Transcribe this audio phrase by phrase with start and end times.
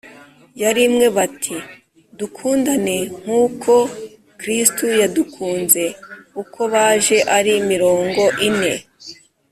[0.61, 1.55] yari imwe bati:
[2.19, 3.73] «dukundane nk’uko
[4.39, 5.83] kristu yadukunze».
[6.41, 8.73] uko baje ari mirongo ine